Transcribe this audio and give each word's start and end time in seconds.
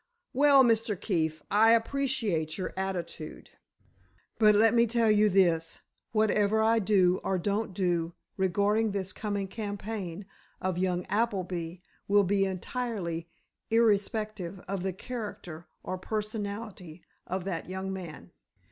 Well, 0.33 0.63
Mr. 0.63 0.99
Keefe, 0.99 1.43
I 1.51 1.73
appreciate 1.73 2.57
your 2.57 2.73
attitude, 2.75 3.51
but 4.39 4.55
let 4.55 4.73
me 4.73 4.87
tell 4.87 5.11
you 5.11 5.29
this: 5.29 5.81
whatever 6.11 6.59
I 6.63 6.79
do 6.79 7.21
or 7.23 7.37
don't 7.37 7.71
do 7.71 8.15
regarding 8.35 8.93
this 8.93 9.13
coming 9.13 9.47
campaign 9.47 10.25
of 10.59 10.79
young 10.79 11.05
Appleby 11.05 11.83
will 12.07 12.23
be 12.23 12.45
entirely 12.45 13.29
irrespective 13.69 14.59
of 14.67 14.81
the 14.81 14.91
character 14.91 15.67
or 15.83 15.99
personality 15.99 17.03
of 17.27 17.43
that 17.45 17.69
young 17.69 17.93
man. 17.93 18.31